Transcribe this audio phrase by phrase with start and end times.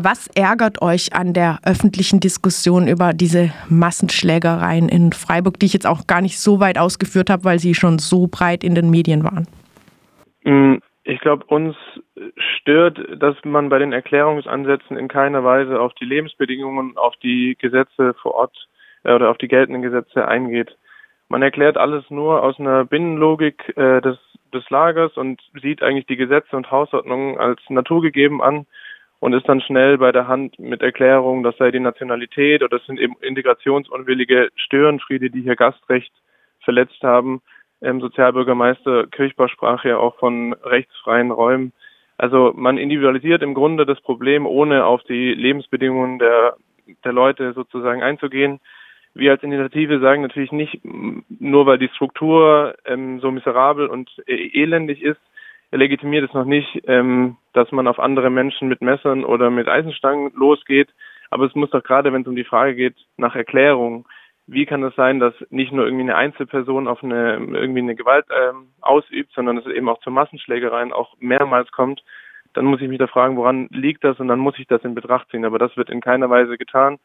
[0.00, 5.88] Was ärgert euch an der öffentlichen Diskussion über diese Massenschlägereien in Freiburg, die ich jetzt
[5.88, 9.24] auch gar nicht so weit ausgeführt habe, weil sie schon so breit in den Medien
[9.24, 9.48] waren?
[10.44, 11.74] Mm, ich glaube, uns
[12.36, 18.14] stört, dass man bei den Erklärungsansätzen in keiner Weise auf die Lebensbedingungen, auf die Gesetze
[18.22, 18.68] vor Ort
[19.02, 20.76] äh, oder auf die geltenden Gesetze eingeht.
[21.28, 24.18] Man erklärt alles nur aus einer Binnenlogik äh, des,
[24.54, 28.64] des Lagers und sieht eigentlich die Gesetze und Hausordnungen als naturgegeben an
[29.20, 32.86] und ist dann schnell bei der Hand mit Erklärungen, das sei die Nationalität oder das
[32.86, 36.12] sind eben integrationsunwillige Störenfriede, die hier Gastrecht
[36.60, 37.40] verletzt haben.
[37.80, 41.72] Ähm, Sozialbürgermeister Kirchbach sprach ja auch von rechtsfreien Räumen.
[42.16, 46.56] Also man individualisiert im Grunde das Problem, ohne auf die Lebensbedingungen der,
[47.04, 48.60] der Leute sozusagen einzugehen.
[49.14, 54.62] Wir als Initiative sagen natürlich nicht, nur weil die Struktur ähm, so miserabel und äh,
[54.62, 55.20] elendig ist,
[55.70, 60.32] legitimiert es noch nicht, ähm, dass man auf andere Menschen mit Messern oder mit Eisenstangen
[60.34, 60.88] losgeht.
[61.30, 64.06] Aber es muss doch gerade, wenn es um die Frage geht, nach Erklärung,
[64.46, 68.24] wie kann es sein, dass nicht nur irgendwie eine Einzelperson auf eine irgendwie eine Gewalt
[68.30, 72.02] ähm, ausübt, sondern es eben auch zu Massenschlägereien auch mehrmals kommt,
[72.54, 74.94] dann muss ich mich da fragen, woran liegt das und dann muss ich das in
[74.94, 75.44] Betracht ziehen.
[75.44, 76.98] Aber das wird in keiner Weise getan.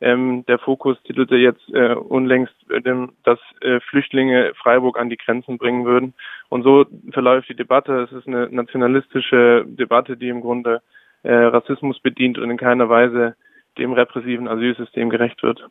[0.00, 2.80] Ähm, der Fokus titelte jetzt äh, unlängst, äh,
[3.24, 6.14] dass äh, Flüchtlinge Freiburg an die Grenzen bringen würden.
[6.48, 8.02] Und so verläuft die Debatte.
[8.02, 10.82] Es ist eine nationalistische Debatte, die im Grunde
[11.24, 13.34] äh, Rassismus bedient und in keiner Weise
[13.76, 15.64] dem repressiven Asylsystem gerecht wird.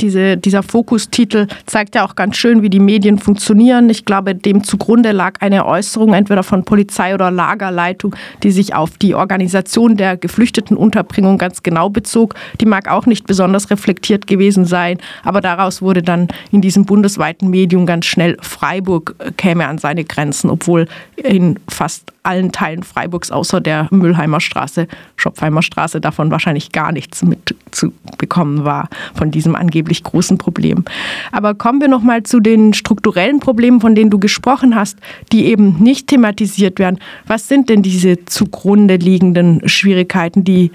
[0.00, 3.90] Diese, dieser Fokustitel zeigt ja auch ganz schön, wie die Medien funktionieren.
[3.90, 8.96] Ich glaube, dem zugrunde lag eine Äußerung entweder von Polizei oder Lagerleitung, die sich auf
[8.98, 12.34] die Organisation der Geflüchtetenunterbringung ganz genau bezog.
[12.60, 17.48] Die mag auch nicht besonders reflektiert gewesen sein, aber daraus wurde dann in diesem bundesweiten
[17.50, 23.60] Medium ganz schnell Freiburg käme an seine Grenzen, obwohl in fast allen Teilen Freiburgs außer
[23.60, 30.38] der Müllheimer Straße, Schopfheimer Straße davon wahrscheinlich gar nichts mitzubekommen war von diesem angeblich großen
[30.38, 30.84] Problem.
[31.32, 34.98] Aber kommen wir noch mal zu den strukturellen Problemen, von denen du gesprochen hast,
[35.32, 36.98] die eben nicht thematisiert werden.
[37.26, 40.70] Was sind denn diese zugrunde liegenden Schwierigkeiten, die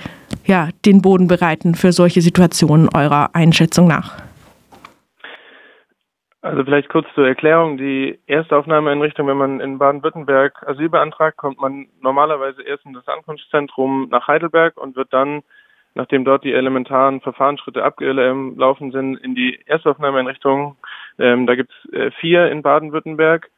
[0.46, 4.24] ja den Boden bereiten für solche Situationen eurer Einschätzung nach?
[6.44, 7.78] Also vielleicht kurz zur Erklärung.
[7.78, 14.10] Die Erstaufnahmeeinrichtung, wenn man in Baden-Württemberg Asyl beantragt, kommt man normalerweise erst in das Ankunftszentrum
[14.12, 15.44] nach Heidelberg und wird dann
[15.96, 20.76] nachdem dort die elementaren Verfahrensschritte abgelaufen sind, in die Erstaufnahmeeinrichtung.
[21.20, 23.50] Ähm, da gibt es äh, vier in Baden-Württemberg.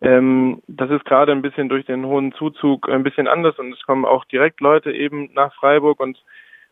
[0.00, 3.82] Ähm, das ist gerade ein bisschen durch den hohen Zuzug ein bisschen anders und es
[3.84, 6.18] kommen auch direkt Leute eben nach Freiburg und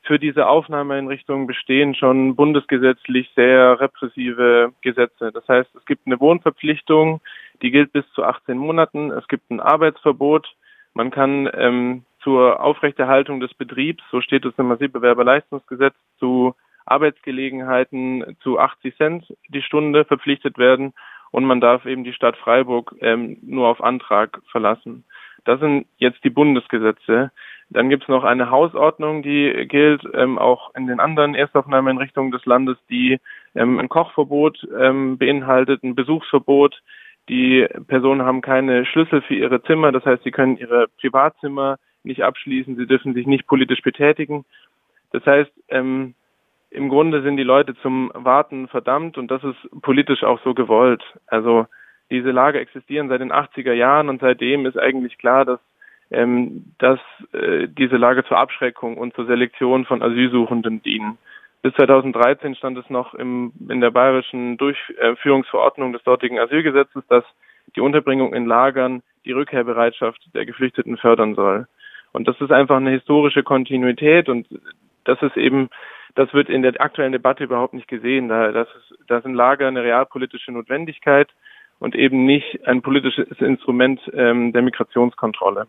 [0.05, 5.31] für diese Aufnahmeeinrichtungen bestehen schon bundesgesetzlich sehr repressive Gesetze.
[5.33, 7.21] Das heißt, es gibt eine Wohnverpflichtung,
[7.63, 9.13] die gilt bis zu 18 Monaten.
[9.13, 10.49] Es gibt ein Arbeitsverbot.
[10.95, 16.55] Man kann ähm, zur Aufrechterhaltung des Betriebs, so steht es im Asylbewerberleistungsgesetz, zu
[16.87, 20.95] Arbeitsgelegenheiten zu 80 Cent die Stunde verpflichtet werden
[21.31, 25.05] und man darf eben die Stadt Freiburg ähm, nur auf Antrag verlassen.
[25.45, 27.33] Das sind jetzt die Bundesgesetze.
[27.71, 32.45] Dann gibt es noch eine Hausordnung, die gilt ähm, auch in den anderen Erstaufnahmeeinrichtungen des
[32.45, 33.19] Landes, die
[33.55, 36.81] ähm, ein Kochverbot ähm, beinhaltet, ein Besuchsverbot.
[37.29, 42.23] Die Personen haben keine Schlüssel für ihre Zimmer, das heißt, sie können ihre Privatzimmer nicht
[42.23, 44.45] abschließen, sie dürfen sich nicht politisch betätigen.
[45.13, 46.15] Das heißt, ähm,
[46.71, 51.03] im Grunde sind die Leute zum Warten verdammt und das ist politisch auch so gewollt.
[51.27, 51.67] Also
[52.11, 55.61] diese Lager existieren seit den 80er Jahren und seitdem ist eigentlich klar, dass,
[56.11, 56.99] ähm, dass
[57.33, 61.19] äh, diese Lager zur Abschreckung und zur Selektion von Asylsuchenden dienen.
[61.63, 67.25] Bis 2013 stand es noch im, in der bayerischen Durchführungsverordnung des dortigen Asylgesetzes, dass
[67.77, 71.67] die Unterbringung in Lagern die Rückkehrbereitschaft der Geflüchteten fördern soll.
[72.13, 74.47] Und das ist einfach eine historische Kontinuität und
[75.05, 75.71] das ist eben,
[76.15, 78.29] das wird in der aktuellen Debatte überhaupt nicht gesehen.
[78.29, 81.29] Da, das ist, da sind Lager eine realpolitische Notwendigkeit
[81.79, 85.67] und eben nicht ein politisches Instrument ähm, der Migrationskontrolle.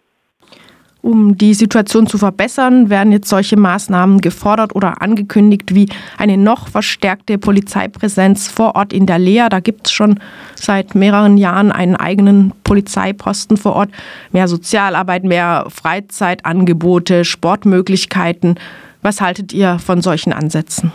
[1.04, 6.70] Um die Situation zu verbessern, werden jetzt solche Maßnahmen gefordert oder angekündigt wie eine noch
[6.70, 9.48] verstärkte Polizeipräsenz vor Ort in der Lea.
[9.50, 10.22] Da gibt es schon
[10.56, 13.90] seit mehreren Jahren einen eigenen Polizeiposten vor Ort.
[14.32, 18.58] Mehr Sozialarbeit, mehr Freizeitangebote, Sportmöglichkeiten.
[19.02, 20.94] Was haltet ihr von solchen Ansätzen?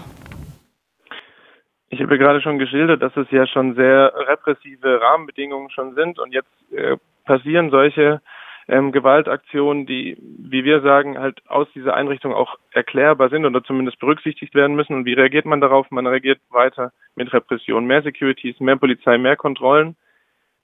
[1.91, 6.33] Ich habe gerade schon geschildert, dass es ja schon sehr repressive Rahmenbedingungen schon sind und
[6.33, 6.97] jetzt äh,
[7.27, 8.23] passieren solche
[8.69, 13.99] ähm, Gewaltaktionen, die, wie wir sagen, halt aus dieser Einrichtung auch erklärbar sind oder zumindest
[13.99, 14.95] berücksichtigt werden müssen.
[14.95, 15.91] Und wie reagiert man darauf?
[15.91, 17.87] Man reagiert weiter mit Repression.
[17.87, 19.97] Mehr Securities, mehr Polizei, mehr Kontrollen.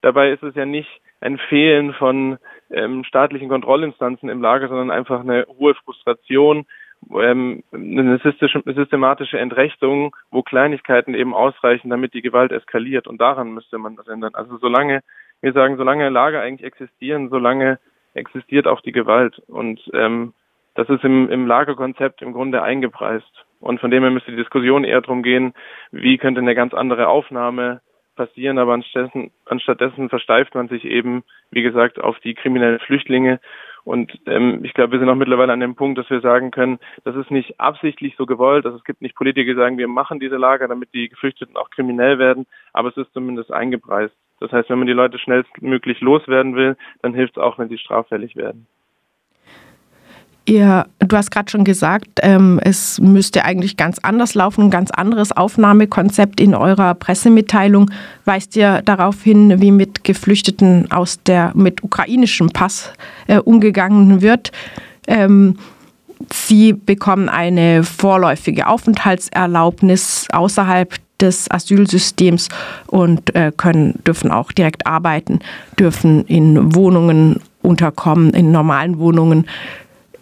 [0.02, 2.36] Dabei ist es ja nicht ein Fehlen von
[2.70, 6.66] ähm, staatlichen Kontrollinstanzen im Lager, sondern einfach eine hohe Frustration,
[7.10, 13.06] ähm, eine systematische Entrechtung, wo Kleinigkeiten eben ausreichen, damit die Gewalt eskaliert.
[13.06, 14.34] Und daran müsste man das ändern.
[14.34, 15.00] Also solange,
[15.40, 17.78] wir sagen, solange Lager eigentlich existieren, solange
[18.14, 19.38] existiert auch die Gewalt.
[19.46, 20.32] Und ähm,
[20.74, 23.44] das ist im, im Lagerkonzept im Grunde eingepreist.
[23.60, 25.54] Und von dem her müsste die Diskussion eher darum gehen,
[25.90, 27.80] wie könnte eine ganz andere Aufnahme
[28.14, 33.40] passieren, aber anstattdessen, anstattdessen versteift man sich eben, wie gesagt, auf die kriminellen Flüchtlinge.
[33.84, 36.78] Und ähm, ich glaube, wir sind auch mittlerweile an dem Punkt, dass wir sagen können,
[37.04, 38.64] das ist nicht absichtlich so gewollt.
[38.64, 41.70] Also es gibt nicht Politiker, die sagen, wir machen diese Lager, damit die Geflüchteten auch
[41.70, 44.14] kriminell werden, aber es ist zumindest eingepreist.
[44.40, 47.78] Das heißt, wenn man die Leute schnellstmöglich loswerden will, dann hilft es auch, wenn sie
[47.78, 48.66] straffällig werden.
[50.46, 54.90] Ihr, du hast gerade schon gesagt, ähm, es müsste eigentlich ganz anders laufen, ein ganz
[54.90, 57.90] anderes Aufnahmekonzept in eurer Pressemitteilung
[58.26, 62.92] weist ihr darauf hin, wie mit Geflüchteten aus der mit ukrainischem Pass
[63.26, 64.52] äh, umgegangen wird.
[65.06, 65.56] Ähm,
[66.32, 72.48] sie bekommen eine vorläufige Aufenthaltserlaubnis außerhalb des Asylsystems
[72.86, 75.38] und äh, können, dürfen auch direkt arbeiten,
[75.78, 79.46] dürfen in Wohnungen unterkommen, in normalen Wohnungen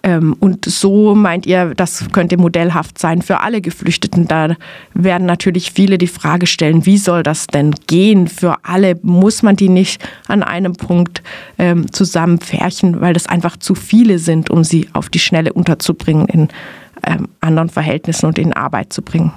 [0.05, 4.27] und so meint ihr, das könnte modellhaft sein für alle Geflüchteten.
[4.27, 4.57] Da
[4.95, 8.99] werden natürlich viele die Frage stellen, wie soll das denn gehen für alle?
[9.03, 11.23] Muss man die nicht an einem Punkt
[11.59, 16.49] ähm, zusammenfärchen, weil das einfach zu viele sind, um sie auf die Schnelle unterzubringen, in
[17.07, 19.33] ähm, anderen Verhältnissen und in Arbeit zu bringen?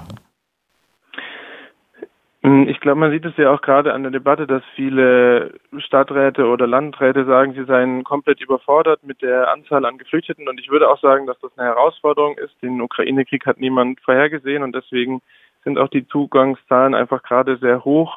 [2.46, 6.46] Hm, ich glaube, man sieht es ja auch gerade an der Debatte, dass viele Stadträte
[6.46, 10.48] oder Landräte sagen, sie seien komplett überfordert mit der Anzahl an Geflüchteten.
[10.48, 12.54] Und ich würde auch sagen, dass das eine Herausforderung ist.
[12.62, 15.22] Den Ukraine-Krieg hat niemand vorhergesehen und deswegen
[15.64, 18.16] sind auch die Zugangszahlen einfach gerade sehr hoch.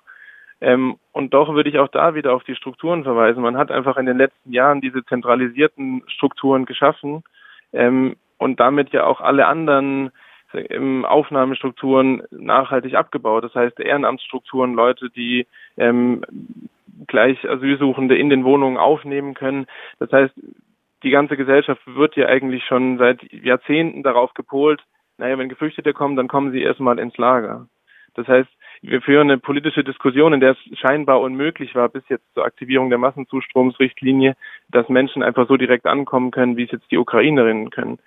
[0.62, 3.42] Ähm, und doch würde ich auch da wieder auf die Strukturen verweisen.
[3.42, 7.24] Man hat einfach in den letzten Jahren diese zentralisierten Strukturen geschaffen
[7.74, 10.12] ähm, und damit ja auch alle anderen
[10.54, 13.44] im Aufnahmestrukturen nachhaltig abgebaut.
[13.44, 15.48] Das heißt Ehrenamtsstrukturen, Leute, die
[15.78, 16.24] ähm,
[17.08, 19.68] gleich Asylsuchende in den Wohnungen aufnehmen können.
[20.00, 20.34] Das heißt,
[21.04, 24.82] die ganze Gesellschaft wird ja eigentlich schon seit Jahrzehnten darauf gepolt,
[25.18, 27.68] naja, wenn Geflüchtete kommen, dann kommen sie erstmal ins Lager.
[28.16, 28.50] Das heißt,
[28.82, 32.90] wir führen eine politische Diskussion, in der es scheinbar unmöglich war, bis jetzt zur Aktivierung
[32.90, 34.36] der Massenzustromsrichtlinie,
[34.70, 38.00] dass Menschen einfach so direkt ankommen können, wie es jetzt die Ukrainerinnen können.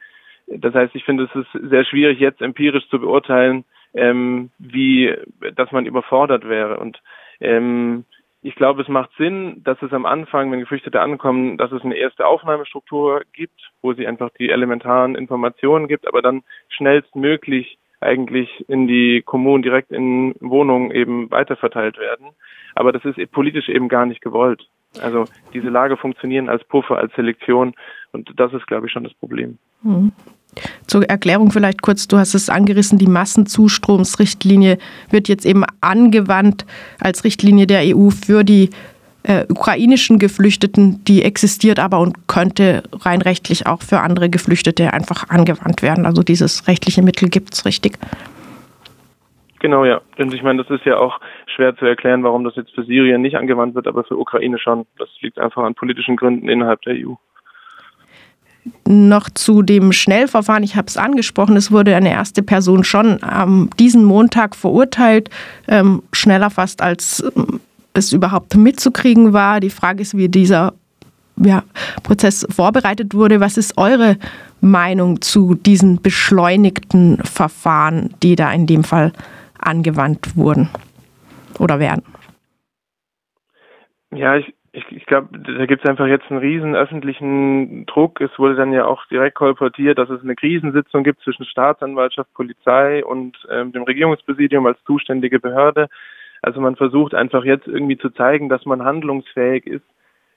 [0.46, 5.14] Das heißt, ich finde, es ist sehr schwierig, jetzt empirisch zu beurteilen, ähm, wie,
[5.54, 6.78] dass man überfordert wäre.
[6.78, 7.00] Und
[7.40, 8.04] ähm,
[8.42, 11.94] ich glaube, es macht Sinn, dass es am Anfang, wenn Geflüchtete ankommen, dass es eine
[11.94, 18.88] erste Aufnahmestruktur gibt, wo sie einfach die elementaren Informationen gibt, aber dann schnellstmöglich eigentlich in
[18.88, 22.30] die Kommunen direkt in Wohnungen eben weiterverteilt werden.
[22.74, 24.66] Aber das ist politisch eben gar nicht gewollt.
[25.00, 25.24] Also
[25.54, 27.74] diese Lager funktionieren als Puffer, als Selektion
[28.12, 29.58] und das ist, glaube ich, schon das Problem.
[29.82, 30.12] Hm.
[30.86, 34.76] Zur Erklärung vielleicht kurz, du hast es angerissen, die Massenzustromsrichtlinie
[35.08, 36.66] wird jetzt eben angewandt
[37.00, 38.68] als Richtlinie der EU für die
[39.22, 45.30] äh, ukrainischen Geflüchteten, die existiert aber und könnte rein rechtlich auch für andere Geflüchtete einfach
[45.30, 46.04] angewandt werden.
[46.04, 47.98] Also dieses rechtliche Mittel gibt es richtig.
[49.62, 50.00] Genau, ja.
[50.18, 53.22] Und ich meine, das ist ja auch schwer zu erklären, warum das jetzt für Syrien
[53.22, 54.86] nicht angewandt wird, aber für Ukraine schon.
[54.98, 57.14] Das liegt einfach an politischen Gründen innerhalb der EU.
[58.88, 63.70] Noch zu dem Schnellverfahren, ich habe es angesprochen, es wurde eine erste Person schon am
[63.78, 65.30] diesen Montag verurteilt,
[65.68, 67.60] ähm, schneller fast als ähm,
[67.94, 69.60] es überhaupt mitzukriegen war.
[69.60, 70.72] Die Frage ist, wie dieser
[71.36, 71.62] ja,
[72.02, 73.38] Prozess vorbereitet wurde.
[73.38, 74.16] Was ist eure
[74.60, 79.12] Meinung zu diesen beschleunigten Verfahren, die da in dem Fall
[79.62, 80.68] angewandt wurden
[81.58, 82.04] oder werden?
[84.14, 88.20] Ja, ich, ich, ich glaube, da gibt es einfach jetzt einen riesen öffentlichen Druck.
[88.20, 93.04] Es wurde dann ja auch direkt kolportiert, dass es eine Krisensitzung gibt zwischen Staatsanwaltschaft, Polizei
[93.04, 95.88] und ähm, dem Regierungspräsidium als zuständige Behörde.
[96.42, 99.86] Also man versucht einfach jetzt irgendwie zu zeigen, dass man handlungsfähig ist.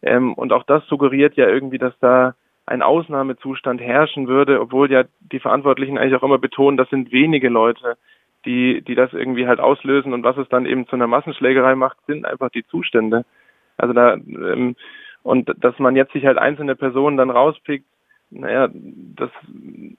[0.01, 5.03] Ähm, und auch das suggeriert ja irgendwie, dass da ein Ausnahmezustand herrschen würde, obwohl ja
[5.19, 7.97] die Verantwortlichen eigentlich auch immer betonen, das sind wenige Leute
[8.45, 11.97] die, die das irgendwie halt auslösen und was es dann eben zu einer Massenschlägerei macht,
[12.07, 13.25] sind einfach die Zustände.
[13.77, 14.75] Also da, ähm,
[15.23, 17.85] und dass man jetzt sich halt einzelne Personen dann rauspickt,
[18.29, 19.29] naja, das,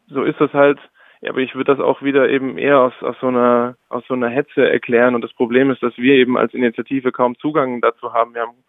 [0.09, 0.79] so ist das halt.
[1.23, 4.15] Ja, aber ich würde das auch wieder eben eher aus, aus so einer, aus so
[4.15, 5.15] einer Hetze erklären.
[5.15, 8.35] Und das Problem ist, dass wir eben als Initiative kaum Zugang dazu haben.
[8.35, 8.65] Wir haben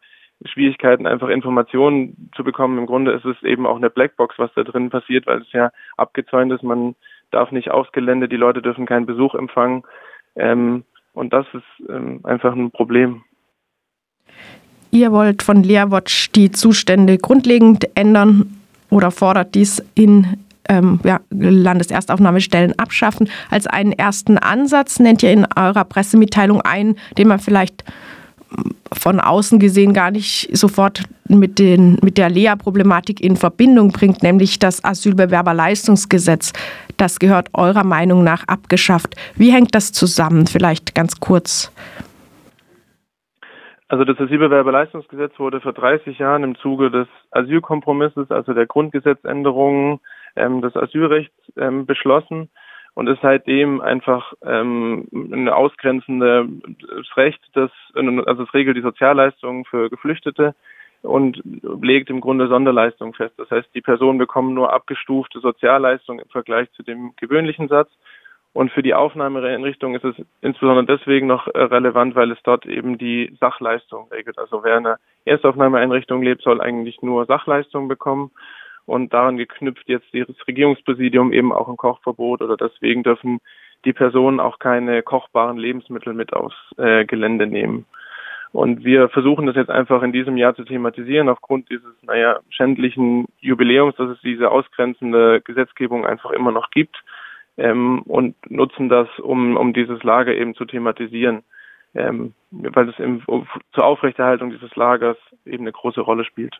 [0.45, 2.77] Schwierigkeiten, einfach Informationen zu bekommen.
[2.77, 5.71] Im Grunde ist es eben auch eine Blackbox, was da drin passiert, weil es ja
[5.97, 6.63] abgezäunt ist.
[6.63, 6.95] Man
[7.31, 9.83] darf nicht aufs Gelände, die Leute dürfen keinen Besuch empfangen.
[10.35, 13.23] Ähm, und das ist ähm, einfach ein Problem.
[14.91, 18.57] Ihr wollt von Learwatch die Zustände grundlegend ändern
[18.89, 20.37] oder fordert dies in
[20.69, 23.29] ähm, ja, Landeserstaufnahmestellen abschaffen.
[23.49, 27.83] Als einen ersten Ansatz nennt ihr in eurer Pressemitteilung einen, den man vielleicht
[28.93, 34.59] von außen gesehen gar nicht sofort mit, den, mit der Lea-Problematik in Verbindung bringt, nämlich
[34.59, 36.53] das Asylbewerberleistungsgesetz.
[36.97, 39.15] Das gehört eurer Meinung nach abgeschafft.
[39.35, 40.47] Wie hängt das zusammen?
[40.47, 41.71] Vielleicht ganz kurz.
[43.89, 49.99] Also das Asylbewerberleistungsgesetz wurde vor 30 Jahren im Zuge des Asylkompromisses, also der Grundgesetzänderungen
[50.35, 52.49] ähm, des Asylrechts ähm, beschlossen
[52.95, 56.49] und ist seitdem einfach ähm, ein ausgrenzendes
[57.15, 60.53] Recht, das also es regelt die Sozialleistungen für Geflüchtete
[61.01, 61.41] und
[61.81, 63.33] legt im Grunde Sonderleistungen fest.
[63.37, 67.89] Das heißt, die Personen bekommen nur abgestufte Sozialleistungen im Vergleich zu dem gewöhnlichen Satz.
[68.53, 72.97] Und für die Aufnahmeeinrichtung ist es insbesondere deswegen noch äh, relevant, weil es dort eben
[72.97, 74.39] die Sachleistung regelt.
[74.39, 78.31] Also wer in einer Erstaufnahmeeinrichtung lebt, soll eigentlich nur Sachleistungen bekommen.
[78.87, 83.41] Und daran geknüpft jetzt das Regierungspräsidium eben auch ein Kochverbot oder deswegen dürfen
[83.85, 87.85] die Personen auch keine kochbaren Lebensmittel mit aufs äh, Gelände nehmen.
[88.53, 93.25] Und wir versuchen das jetzt einfach in diesem Jahr zu thematisieren, aufgrund dieses, naja, schändlichen
[93.39, 96.95] Jubiläums, dass es diese ausgrenzende Gesetzgebung einfach immer noch gibt,
[97.57, 101.43] ähm, und nutzen das, um, um dieses Lager eben zu thematisieren,
[101.95, 103.23] ähm, weil es im,
[103.73, 106.55] zur Aufrechterhaltung dieses Lagers eben eine große Rolle spielt.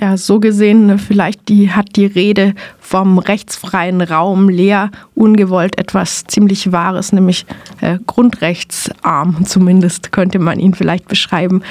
[0.00, 6.24] Ja, so gesehen, ne, vielleicht die, hat die Rede vom rechtsfreien Raum leer ungewollt etwas
[6.24, 7.46] ziemlich Wahres, nämlich
[7.80, 11.62] äh, grundrechtsarm zumindest könnte man ihn vielleicht beschreiben.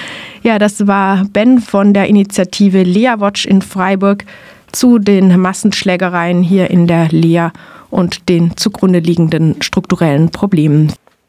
[0.41, 4.25] Ja, das war Ben von der Initiative Lea Watch in Freiburg
[4.71, 7.49] zu den Massenschlägereien hier in der Lea
[7.89, 10.91] und den zugrunde liegenden strukturellen Problemen.